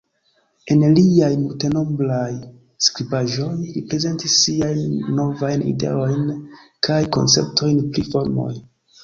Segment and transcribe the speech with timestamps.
[0.75, 2.31] En liaj multenombraj
[2.85, 6.27] skribaĵoj, li prezentis siajn novajn ideojn
[6.91, 8.51] kaj konceptojn pri formoj.